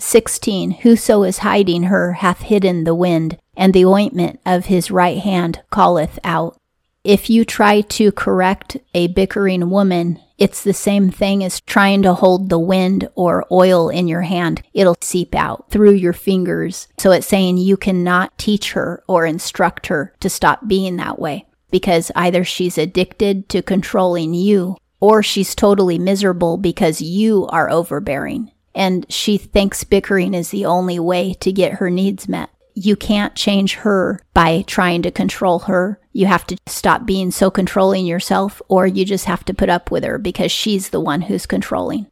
16. 0.00 0.72
Whoso 0.82 1.22
is 1.22 1.38
hiding 1.38 1.84
her 1.84 2.14
hath 2.14 2.40
hidden 2.40 2.82
the 2.82 2.96
wind, 2.96 3.38
and 3.56 3.72
the 3.72 3.84
ointment 3.84 4.40
of 4.44 4.66
his 4.66 4.90
right 4.90 5.18
hand 5.18 5.62
calleth 5.72 6.18
out. 6.24 6.58
If 7.04 7.30
you 7.30 7.44
try 7.44 7.80
to 7.82 8.12
correct 8.12 8.76
a 8.92 9.06
bickering 9.06 9.70
woman, 9.70 10.20
it's 10.36 10.62
the 10.62 10.74
same 10.74 11.10
thing 11.10 11.42
as 11.42 11.60
trying 11.60 12.02
to 12.02 12.14
hold 12.14 12.48
the 12.48 12.58
wind 12.58 13.08
or 13.14 13.46
oil 13.50 13.88
in 13.88 14.08
your 14.08 14.22
hand. 14.22 14.62
It'll 14.74 14.96
seep 15.00 15.34
out 15.34 15.70
through 15.70 15.92
your 15.92 16.12
fingers. 16.12 16.88
So 16.98 17.12
it's 17.12 17.26
saying 17.26 17.56
you 17.56 17.76
cannot 17.76 18.36
teach 18.36 18.72
her 18.72 19.02
or 19.08 19.26
instruct 19.26 19.86
her 19.86 20.14
to 20.20 20.28
stop 20.28 20.68
being 20.68 20.96
that 20.96 21.18
way 21.18 21.46
because 21.70 22.10
either 22.14 22.44
she's 22.44 22.78
addicted 22.78 23.48
to 23.50 23.62
controlling 23.62 24.34
you 24.34 24.76
or 25.00 25.22
she's 25.22 25.54
totally 25.54 25.98
miserable 25.98 26.56
because 26.56 27.00
you 27.00 27.46
are 27.46 27.70
overbearing 27.70 28.50
and 28.74 29.06
she 29.12 29.38
thinks 29.38 29.82
bickering 29.84 30.34
is 30.34 30.50
the 30.50 30.64
only 30.64 30.98
way 30.98 31.34
to 31.34 31.52
get 31.52 31.74
her 31.74 31.90
needs 31.90 32.28
met. 32.28 32.50
You 32.80 32.94
can't 32.94 33.34
change 33.34 33.74
her 33.74 34.20
by 34.34 34.62
trying 34.62 35.02
to 35.02 35.10
control 35.10 35.58
her. 35.60 35.98
You 36.12 36.26
have 36.26 36.46
to 36.46 36.56
stop 36.66 37.06
being 37.06 37.32
so 37.32 37.50
controlling 37.50 38.06
yourself, 38.06 38.62
or 38.68 38.86
you 38.86 39.04
just 39.04 39.24
have 39.24 39.44
to 39.46 39.52
put 39.52 39.68
up 39.68 39.90
with 39.90 40.04
her 40.04 40.16
because 40.16 40.52
she's 40.52 40.90
the 40.90 41.00
one 41.00 41.22
who's 41.22 41.44
controlling. 41.44 42.06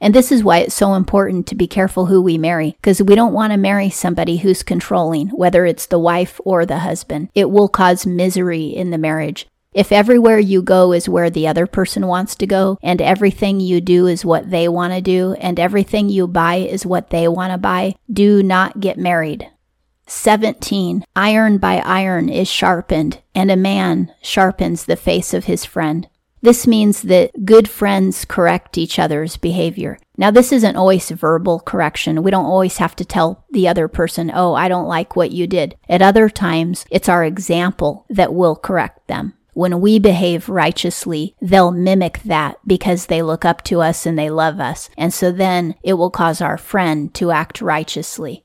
And 0.00 0.14
this 0.14 0.30
is 0.30 0.44
why 0.44 0.58
it's 0.58 0.76
so 0.76 0.94
important 0.94 1.48
to 1.48 1.56
be 1.56 1.66
careful 1.66 2.06
who 2.06 2.22
we 2.22 2.38
marry, 2.38 2.76
because 2.80 3.02
we 3.02 3.16
don't 3.16 3.32
want 3.32 3.52
to 3.52 3.56
marry 3.56 3.90
somebody 3.90 4.36
who's 4.36 4.62
controlling, 4.62 5.30
whether 5.30 5.66
it's 5.66 5.86
the 5.86 5.98
wife 5.98 6.40
or 6.44 6.64
the 6.64 6.78
husband. 6.78 7.28
It 7.34 7.50
will 7.50 7.68
cause 7.68 8.06
misery 8.06 8.66
in 8.66 8.90
the 8.90 8.98
marriage. 8.98 9.48
If 9.74 9.90
everywhere 9.90 10.38
you 10.38 10.62
go 10.62 10.92
is 10.92 11.08
where 11.08 11.30
the 11.30 11.48
other 11.48 11.66
person 11.66 12.06
wants 12.06 12.36
to 12.36 12.46
go, 12.46 12.78
and 12.80 13.02
everything 13.02 13.58
you 13.58 13.80
do 13.80 14.06
is 14.06 14.24
what 14.24 14.50
they 14.50 14.68
want 14.68 14.92
to 14.92 15.00
do, 15.00 15.32
and 15.40 15.58
everything 15.58 16.08
you 16.08 16.28
buy 16.28 16.56
is 16.56 16.86
what 16.86 17.10
they 17.10 17.26
want 17.26 17.52
to 17.52 17.58
buy, 17.58 17.96
do 18.12 18.40
not 18.40 18.78
get 18.78 18.98
married. 18.98 19.48
17. 20.12 21.04
Iron 21.16 21.58
by 21.58 21.78
iron 21.78 22.28
is 22.28 22.46
sharpened, 22.46 23.20
and 23.34 23.50
a 23.50 23.56
man 23.56 24.12
sharpens 24.22 24.84
the 24.84 24.96
face 24.96 25.34
of 25.34 25.46
his 25.46 25.64
friend. 25.64 26.08
This 26.42 26.66
means 26.66 27.02
that 27.02 27.44
good 27.44 27.68
friends 27.68 28.24
correct 28.24 28.76
each 28.76 28.98
other's 28.98 29.36
behavior. 29.36 29.96
Now, 30.16 30.30
this 30.30 30.52
isn't 30.52 30.76
always 30.76 31.10
verbal 31.10 31.60
correction. 31.60 32.22
We 32.22 32.30
don't 32.30 32.46
always 32.46 32.78
have 32.78 32.94
to 32.96 33.04
tell 33.04 33.44
the 33.50 33.68
other 33.68 33.88
person, 33.88 34.30
oh, 34.34 34.54
I 34.54 34.68
don't 34.68 34.88
like 34.88 35.16
what 35.16 35.30
you 35.30 35.46
did. 35.46 35.76
At 35.88 36.02
other 36.02 36.28
times, 36.28 36.84
it's 36.90 37.08
our 37.08 37.24
example 37.24 38.04
that 38.10 38.34
will 38.34 38.56
correct 38.56 39.06
them. 39.08 39.34
When 39.54 39.80
we 39.80 39.98
behave 39.98 40.48
righteously, 40.48 41.36
they'll 41.40 41.72
mimic 41.72 42.22
that 42.24 42.56
because 42.66 43.06
they 43.06 43.22
look 43.22 43.44
up 43.44 43.62
to 43.64 43.80
us 43.80 44.06
and 44.06 44.18
they 44.18 44.30
love 44.30 44.60
us. 44.60 44.88
And 44.96 45.12
so 45.12 45.30
then 45.30 45.74
it 45.82 45.94
will 45.94 46.10
cause 46.10 46.40
our 46.40 46.56
friend 46.56 47.12
to 47.14 47.30
act 47.30 47.60
righteously. 47.60 48.41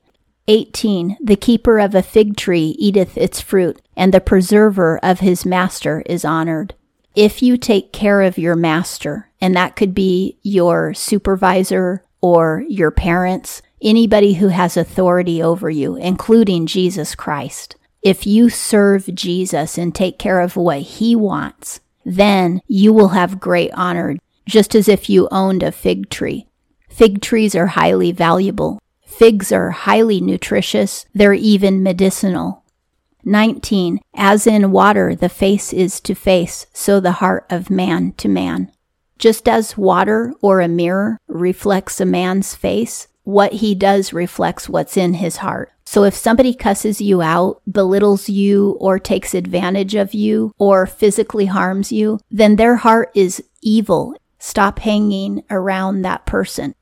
18. 0.48 1.18
The 1.20 1.36
keeper 1.36 1.78
of 1.78 1.94
a 1.94 2.02
fig 2.02 2.36
tree 2.36 2.74
eateth 2.78 3.16
its 3.16 3.40
fruit, 3.40 3.80
and 3.96 4.12
the 4.12 4.20
preserver 4.20 4.98
of 5.02 5.20
his 5.20 5.44
master 5.44 6.02
is 6.06 6.24
honored. 6.24 6.74
If 7.14 7.42
you 7.42 7.56
take 7.56 7.92
care 7.92 8.22
of 8.22 8.38
your 8.38 8.56
master, 8.56 9.30
and 9.40 9.54
that 9.54 9.76
could 9.76 9.94
be 9.94 10.38
your 10.42 10.94
supervisor 10.94 12.02
or 12.20 12.64
your 12.68 12.90
parents, 12.90 13.62
anybody 13.82 14.34
who 14.34 14.48
has 14.48 14.76
authority 14.76 15.42
over 15.42 15.68
you, 15.68 15.96
including 15.96 16.66
Jesus 16.66 17.14
Christ, 17.14 17.76
if 18.02 18.26
you 18.26 18.48
serve 18.48 19.14
Jesus 19.14 19.76
and 19.76 19.94
take 19.94 20.18
care 20.18 20.40
of 20.40 20.56
what 20.56 20.80
he 20.80 21.14
wants, 21.14 21.80
then 22.04 22.62
you 22.66 22.92
will 22.92 23.08
have 23.08 23.40
great 23.40 23.70
honor, 23.74 24.16
just 24.46 24.74
as 24.74 24.88
if 24.88 25.10
you 25.10 25.28
owned 25.30 25.62
a 25.62 25.72
fig 25.72 26.08
tree. 26.08 26.46
Fig 26.88 27.20
trees 27.20 27.54
are 27.54 27.66
highly 27.66 28.12
valuable. 28.12 28.80
Figs 29.18 29.50
are 29.50 29.70
highly 29.70 30.20
nutritious. 30.20 31.04
They're 31.12 31.34
even 31.34 31.82
medicinal. 31.82 32.62
19. 33.24 33.98
As 34.14 34.46
in 34.46 34.70
water 34.70 35.16
the 35.16 35.28
face 35.28 35.72
is 35.72 35.98
to 36.02 36.14
face, 36.14 36.66
so 36.72 37.00
the 37.00 37.18
heart 37.18 37.44
of 37.50 37.68
man 37.68 38.12
to 38.12 38.28
man. 38.28 38.70
Just 39.18 39.48
as 39.48 39.76
water 39.76 40.32
or 40.40 40.60
a 40.60 40.68
mirror 40.68 41.18
reflects 41.26 42.00
a 42.00 42.04
man's 42.04 42.54
face, 42.54 43.08
what 43.24 43.54
he 43.54 43.74
does 43.74 44.12
reflects 44.12 44.68
what's 44.68 44.96
in 44.96 45.14
his 45.14 45.38
heart. 45.38 45.72
So 45.84 46.04
if 46.04 46.14
somebody 46.14 46.54
cusses 46.54 47.00
you 47.00 47.20
out, 47.20 47.60
belittles 47.68 48.28
you, 48.28 48.76
or 48.78 49.00
takes 49.00 49.34
advantage 49.34 49.96
of 49.96 50.14
you, 50.14 50.52
or 50.58 50.86
physically 50.86 51.46
harms 51.46 51.90
you, 51.90 52.20
then 52.30 52.54
their 52.54 52.76
heart 52.76 53.10
is 53.16 53.42
evil. 53.62 54.14
Stop 54.38 54.78
hanging 54.78 55.42
around 55.50 56.02
that 56.02 56.24
person. 56.24 56.72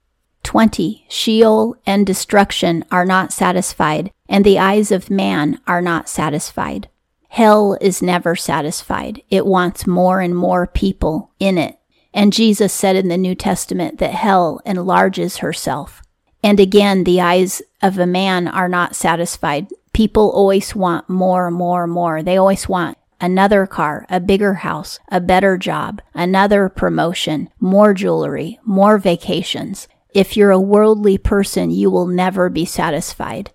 20. 0.57 1.05
Sheol 1.11 1.77
and 1.85 2.07
destruction 2.07 2.83
are 2.91 3.05
not 3.05 3.31
satisfied, 3.31 4.11
and 4.27 4.43
the 4.43 4.59
eyes 4.59 4.91
of 4.91 5.11
man 5.11 5.61
are 5.67 5.83
not 5.83 6.09
satisfied. 6.09 6.89
Hell 7.29 7.77
is 7.83 8.01
never 8.01 8.35
satisfied. 8.35 9.21
It 9.29 9.45
wants 9.45 9.87
more 9.87 10.23
and 10.23 10.35
more 10.35 10.67
people 10.67 11.31
in 11.39 11.59
it. 11.59 11.79
And 12.15 12.33
Jesus 12.33 12.73
said 12.73 12.97
in 12.97 13.09
the 13.09 13.19
New 13.19 13.35
Testament 13.35 13.99
that 13.99 14.13
hell 14.13 14.63
enlarges 14.65 15.37
herself. 15.37 16.01
And 16.43 16.59
again, 16.59 17.05
the 17.05 17.21
eyes 17.21 17.61
of 17.83 17.99
a 17.99 18.07
man 18.07 18.49
are 18.49 18.67
not 18.67 18.97
satisfied. 18.97 19.67
People 19.93 20.31
always 20.31 20.75
want 20.75 21.07
more, 21.07 21.51
more, 21.51 21.87
more. 21.87 22.23
They 22.23 22.39
always 22.39 22.67
want 22.67 22.97
another 23.21 23.67
car, 23.67 24.07
a 24.09 24.21
bigger 24.21 24.55
house, 24.55 25.01
a 25.11 25.21
better 25.21 25.59
job, 25.59 26.01
another 26.15 26.71
promotion, 26.71 27.51
more 27.61 27.93
jewelry, 27.93 28.59
more 28.65 28.97
vacations. 28.97 29.87
If 30.17 30.35
you're 30.35 30.51
a 30.51 30.59
worldly 30.59 31.19
person, 31.19 31.71
you 31.71 31.91
will 31.91 32.07
never 32.07 32.49
be 32.49 32.65
satisfied. 32.65 33.51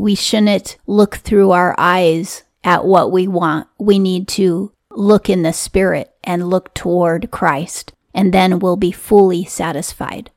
We 0.00 0.14
shouldn't 0.14 0.78
look 0.86 1.16
through 1.16 1.50
our 1.50 1.74
eyes 1.76 2.44
at 2.64 2.86
what 2.86 3.12
we 3.12 3.28
want. 3.28 3.68
We 3.78 3.98
need 3.98 4.26
to 4.28 4.72
look 4.90 5.28
in 5.28 5.42
the 5.42 5.52
spirit 5.52 6.10
and 6.24 6.48
look 6.48 6.72
toward 6.72 7.30
Christ, 7.30 7.92
and 8.14 8.32
then 8.32 8.58
we'll 8.58 8.78
be 8.78 8.90
fully 8.90 9.44
satisfied. 9.44 10.30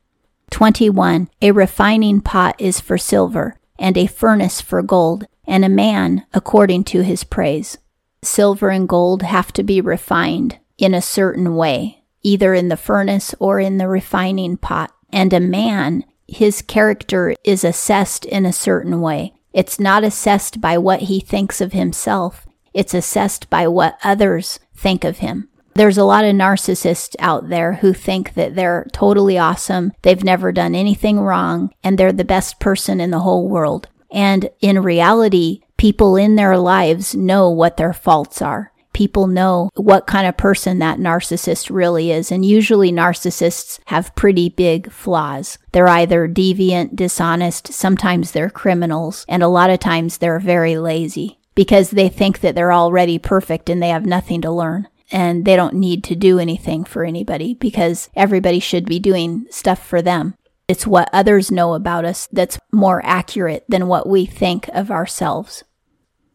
21. 0.50 1.30
A 1.42 1.52
refining 1.54 2.20
pot 2.20 2.60
is 2.60 2.82
for 2.82 2.98
silver, 2.98 3.58
and 3.80 3.98
a 3.98 4.08
furnace 4.08 4.60
for 4.60 4.82
gold, 4.82 5.26
and 5.48 5.64
a 5.64 5.70
man 5.70 6.26
according 6.34 6.84
to 6.84 7.02
his 7.02 7.24
praise. 7.24 7.78
Silver 8.22 8.72
and 8.72 8.90
gold 8.90 9.22
have 9.22 9.54
to 9.54 9.64
be 9.64 9.80
refined 9.80 10.60
in 10.78 10.94
a 10.94 11.02
certain 11.02 11.56
way, 11.56 12.04
either 12.24 12.54
in 12.54 12.68
the 12.68 12.76
furnace 12.76 13.34
or 13.40 13.62
in 13.62 13.78
the 13.78 13.88
refining 13.88 14.58
pot. 14.58 14.92
And 15.12 15.34
a 15.34 15.40
man, 15.40 16.06
his 16.28 16.62
character 16.62 17.36
is 17.44 17.64
assessed 17.64 18.26
in 18.26 18.46
a 18.46 18.54
certain 18.54 19.02
way. 19.02 19.34
It's 19.54 19.80
not 19.80 20.04
assessed 20.04 20.62
by 20.62 20.78
what 20.78 21.02
he 21.02 21.20
thinks 21.20 21.60
of 21.60 21.74
himself, 21.74 22.46
it's 22.74 22.94
assessed 22.94 23.50
by 23.50 23.68
what 23.68 23.98
others 24.04 24.60
think 24.74 25.04
of 25.04 25.18
him. 25.18 25.50
There's 25.74 25.98
a 25.98 26.04
lot 26.04 26.26
of 26.26 26.36
narcissists 26.36 27.16
out 27.20 27.50
there 27.50 27.76
who 27.76 27.94
think 27.94 28.34
that 28.34 28.56
they're 28.56 28.88
totally 28.94 29.38
awesome, 29.38 29.94
they've 30.02 30.24
never 30.24 30.52
done 30.52 30.76
anything 30.76 31.20
wrong, 31.20 31.74
and 31.84 31.98
they're 31.98 32.12
the 32.12 32.26
best 32.26 32.60
person 32.60 33.00
in 33.00 33.12
the 33.12 33.20
whole 33.20 33.48
world. 33.48 33.88
And 34.10 34.50
in 34.60 34.84
reality, 34.84 35.62
people 35.78 36.18
in 36.18 36.36
their 36.36 36.58
lives 36.58 37.16
know 37.16 37.50
what 37.50 37.78
their 37.78 37.94
faults 37.94 38.42
are. 38.42 38.71
People 38.94 39.28
know 39.28 39.70
what 39.76 40.08
kind 40.08 40.28
of 40.28 40.38
person 40.38 40.80
that 40.80 41.00
narcissist 41.00 41.70
really 41.74 42.12
is. 42.12 42.32
And 42.32 42.46
usually 42.46 42.92
narcissists 42.92 43.80
have 43.88 44.16
pretty 44.16 44.50
big 44.50 44.92
flaws. 44.92 45.58
They're 45.72 45.88
either 45.88 46.28
deviant, 46.28 46.96
dishonest, 46.96 47.74
sometimes 47.74 48.32
they're 48.32 48.50
criminals, 48.50 49.26
and 49.28 49.42
a 49.42 49.48
lot 49.48 49.70
of 49.70 49.80
times 49.80 50.18
they're 50.18 50.40
very 50.40 50.78
lazy 50.78 51.40
because 51.56 51.92
they 51.92 52.10
think 52.10 52.40
that 52.42 52.56
they're 52.56 52.74
already 52.74 53.18
perfect 53.20 53.70
and 53.70 53.82
they 53.82 53.90
have 53.90 54.06
nothing 54.06 54.42
to 54.42 54.52
learn 54.52 54.88
and 55.12 55.46
they 55.46 55.56
don't 55.56 55.76
need 55.76 56.04
to 56.06 56.16
do 56.16 56.40
anything 56.40 56.84
for 56.84 57.04
anybody 57.04 57.54
because 57.54 58.10
everybody 58.16 58.60
should 58.60 58.86
be 58.86 59.00
doing 59.00 59.46
stuff 59.50 59.86
for 59.86 60.02
them. 60.02 60.36
It's 60.68 60.88
what 60.88 61.10
others 61.12 61.52
know 61.52 61.74
about 61.74 62.06
us 62.06 62.28
that's 62.32 62.58
more 62.72 63.02
accurate 63.04 63.66
than 63.68 63.88
what 63.88 64.08
we 64.08 64.26
think 64.26 64.70
of 64.70 64.90
ourselves. 64.90 65.64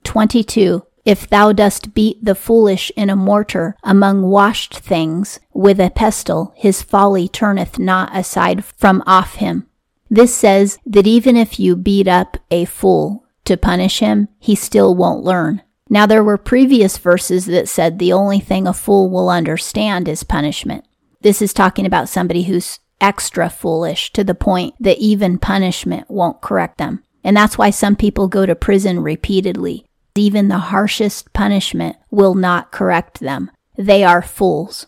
22. 0.05 0.85
If 1.07 1.29
thou 1.29 1.53
dost 1.53 1.95
beat 1.95 2.23
the 2.25 2.35
foolish 2.35 2.91
in 2.97 3.09
a 3.11 3.17
mortar 3.17 3.77
among 3.85 4.23
washed 4.23 4.77
things, 4.77 5.39
with 5.55 5.79
a 5.79 5.89
pestle 5.89 6.53
his 6.57 6.83
folly 6.83 7.29
turneth 7.29 7.79
not 7.79 8.11
aside 8.15 8.65
from 8.65 9.05
off 9.07 9.37
him. 9.37 9.69
This 10.11 10.35
says 10.35 10.79
that 10.85 11.07
even 11.07 11.37
if 11.37 11.61
you 11.61 11.77
beat 11.77 12.09
up 12.09 12.39
a 12.51 12.65
fool 12.65 13.25
to 13.45 13.57
punish 13.57 14.01
him, 14.01 14.29
he 14.41 14.57
still 14.57 14.97
won't 14.97 15.23
learn. 15.23 15.63
Now, 15.89 16.07
there 16.07 16.25
were 16.25 16.37
previous 16.37 16.99
verses 16.99 17.47
that 17.47 17.69
said 17.69 18.01
the 18.01 18.13
only 18.13 18.41
thing 18.41 18.67
a 18.67 18.73
fool 18.73 19.09
will 19.09 19.31
understand 19.31 20.09
is 20.09 20.25
punishment. 20.25 20.85
This 21.21 21.41
is 21.41 21.55
talking 21.55 21.87
about 21.87 22.09
somebody 22.09 22.43
who's 22.43 22.81
extra 23.01 23.49
foolish 23.49 24.13
to 24.15 24.25
the 24.25 24.35
point 24.35 24.75
that 24.81 24.99
even 24.99 25.39
punishment 25.39 26.11
won't 26.11 26.41
correct 26.41 26.79
them. 26.79 27.05
And 27.23 27.37
that's 27.37 27.57
why 27.57 27.71
some 27.71 27.95
people 27.95 28.27
go 28.27 28.45
to 28.45 28.57
prison 28.57 29.01
repeatedly. 29.01 29.86
Even 30.19 30.49
the 30.49 30.59
harshest 30.59 31.33
punishment 31.33 31.97
will 32.11 32.35
not 32.35 32.73
correct 32.73 33.21
them. 33.21 33.51
They 33.77 34.05
are 34.05 34.23
fools. 34.23 34.87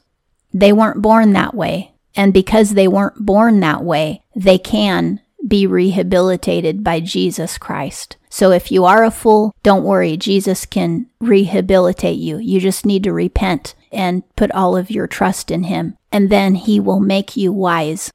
They 0.53 0.73
weren't 0.73 1.03
born 1.03 1.33
that 1.35 1.55
way. 1.55 1.93
And 2.17 2.33
because 2.33 2.75
they 2.75 2.89
weren't 2.89 3.25
born 3.25 3.61
that 3.61 3.85
way, 3.85 4.23
they 4.35 4.59
can 4.59 5.21
be 5.47 5.67
rehabilitated 5.67 6.83
by 6.83 7.01
Jesus 7.01 7.59
Christ. 7.59 8.17
So 8.29 8.51
if 8.51 8.73
you 8.73 8.85
are 8.85 9.05
a 9.05 9.11
fool, 9.11 9.55
don't 9.63 9.85
worry. 9.85 10.17
Jesus 10.17 10.67
can 10.67 11.07
rehabilitate 11.21 12.19
you. 12.19 12.39
You 12.39 12.61
just 12.61 12.85
need 12.85 13.05
to 13.05 13.13
repent 13.13 13.75
and 13.93 14.23
put 14.37 14.51
all 14.53 14.77
of 14.77 14.91
your 14.91 15.07
trust 15.07 15.51
in 15.51 15.65
him, 15.65 15.97
and 16.11 16.29
then 16.29 16.55
he 16.57 16.81
will 16.81 17.01
make 17.01 17.37
you 17.37 17.53
wise. 17.53 18.13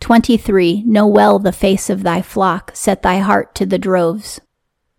23. 0.00 0.84
Know 0.86 1.06
well 1.06 1.38
the 1.38 1.52
face 1.52 1.90
of 1.90 2.02
thy 2.02 2.22
flock, 2.22 2.70
set 2.74 3.02
thy 3.02 3.18
heart 3.18 3.54
to 3.56 3.66
the 3.66 3.78
droves. 3.78 4.40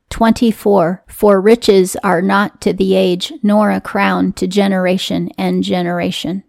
24. 0.10 1.04
For 1.08 1.40
riches 1.40 1.96
are 2.04 2.22
not 2.22 2.62
to 2.62 2.74
the 2.74 2.96
age, 2.96 3.32
nor 3.44 3.72
a 3.72 3.82
crown 3.82 4.34
to 4.34 4.48
generation 4.48 5.30
and 5.38 5.64
generation. 5.64 6.44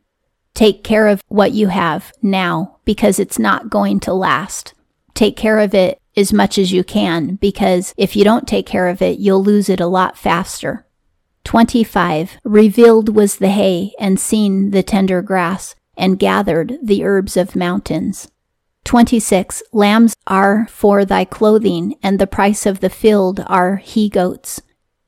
Take 0.54 0.82
care 0.82 1.06
of 1.06 1.22
what 1.28 1.52
you 1.52 1.68
have 1.68 2.12
now, 2.22 2.78
because 2.84 3.18
it's 3.18 3.38
not 3.38 3.70
going 3.70 4.00
to 4.00 4.12
last. 4.12 4.74
Take 5.14 5.36
care 5.36 5.58
of 5.58 5.74
it 5.74 6.00
as 6.16 6.32
much 6.32 6.58
as 6.58 6.72
you 6.72 6.82
can, 6.82 7.36
because 7.36 7.94
if 7.96 8.16
you 8.16 8.24
don't 8.24 8.48
take 8.48 8.66
care 8.66 8.88
of 8.88 9.00
it, 9.00 9.18
you'll 9.18 9.44
lose 9.44 9.68
it 9.68 9.80
a 9.80 9.86
lot 9.86 10.18
faster. 10.18 10.86
25. 11.44 12.38
Revealed 12.44 13.14
was 13.14 13.36
the 13.36 13.48
hay, 13.48 13.92
and 13.98 14.18
seen 14.18 14.70
the 14.70 14.82
tender 14.82 15.22
grass, 15.22 15.74
and 15.96 16.18
gathered 16.18 16.78
the 16.82 17.04
herbs 17.04 17.36
of 17.36 17.56
mountains. 17.56 18.30
26. 18.84 19.62
Lambs 19.72 20.16
are 20.26 20.66
for 20.68 21.04
thy 21.04 21.24
clothing, 21.24 21.96
and 22.02 22.18
the 22.18 22.26
price 22.26 22.66
of 22.66 22.80
the 22.80 22.90
field 22.90 23.42
are 23.46 23.76
he 23.76 24.08
goats. 24.08 24.60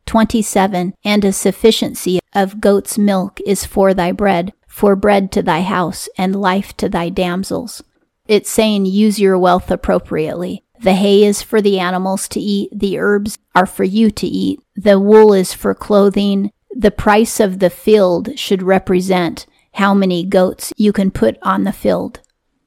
27. 0.07 0.95
And 1.05 1.25
a 1.25 1.33
sufficiency 1.33 2.21
of 2.35 2.61
goat's 2.61 2.99
milk 2.99 3.41
is 3.47 3.65
for 3.65 3.95
thy 3.95 4.13
bread, 4.13 4.53
for 4.67 4.95
bread 4.97 5.33
to 5.33 5.43
thy 5.43 5.63
house, 5.63 6.09
and 6.19 6.41
life 6.41 6.77
to 6.79 6.89
thy 6.89 7.09
damsels. 7.09 7.83
It's 8.27 8.51
saying 8.51 8.87
use 8.87 9.19
your 9.19 9.39
wealth 9.39 9.71
appropriately. 9.71 10.65
The 10.81 10.95
hay 10.95 11.25
is 11.25 11.43
for 11.43 11.61
the 11.61 11.79
animals 11.79 12.27
to 12.29 12.41
eat, 12.41 12.71
the 12.75 12.99
herbs 12.99 13.39
are 13.55 13.67
for 13.67 13.85
you 13.85 14.11
to 14.11 14.27
eat, 14.27 14.61
the 14.75 14.99
wool 14.99 15.33
is 15.33 15.53
for 15.53 15.75
clothing. 15.75 16.51
The 16.75 16.91
price 16.91 17.39
of 17.39 17.59
the 17.59 17.71
field 17.71 18.39
should 18.39 18.63
represent 18.63 19.47
how 19.75 19.95
many 19.95 20.25
goats 20.25 20.73
you 20.77 20.93
can 20.93 21.11
put 21.11 21.39
on 21.43 21.65
the 21.65 21.73
field. 21.73 22.21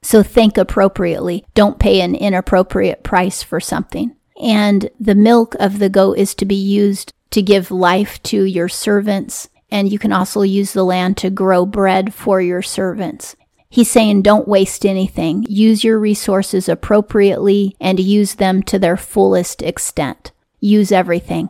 So 0.06 0.22
think 0.22 0.56
appropriately. 0.56 1.44
Don't 1.56 1.80
pay 1.80 2.02
an 2.02 2.14
inappropriate 2.14 3.02
price 3.02 3.42
for 3.42 3.60
something. 3.60 4.16
And 4.40 4.92
the 5.00 5.16
milk 5.16 5.56
of 5.60 5.80
the 5.80 5.90
goat 5.90 6.20
is 6.20 6.36
to 6.36 6.46
be 6.46 6.54
used 6.54 7.12
to 7.32 7.42
give 7.42 7.72
life 7.72 8.22
to 8.24 8.44
your 8.44 8.70
servants. 8.70 9.50
And 9.72 9.92
you 9.92 9.98
can 9.98 10.14
also 10.14 10.44
use 10.44 10.74
the 10.74 10.84
land 10.84 11.18
to 11.18 11.32
grow 11.32 11.66
bread 11.66 12.14
for 12.14 12.40
your 12.40 12.62
servants. 12.62 13.36
He's 13.68 13.90
saying 13.90 14.22
don't 14.22 14.48
waste 14.48 14.86
anything. 14.86 15.44
Use 15.50 15.84
your 15.84 15.98
resources 15.98 16.70
appropriately 16.70 17.76
and 17.82 18.00
use 18.00 18.36
them 18.36 18.62
to 18.62 18.78
their 18.78 18.98
fullest 18.98 19.64
extent. 19.64 20.32
Use 20.60 20.92
everything. 20.92 21.50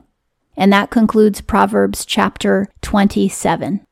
And 0.55 0.71
that 0.71 0.91
concludes 0.91 1.41
Proverbs 1.41 2.05
chapter 2.05 2.69
27. 2.81 3.84